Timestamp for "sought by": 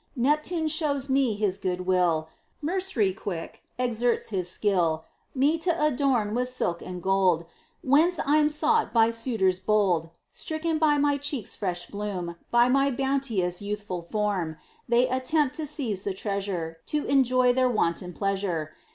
8.49-9.11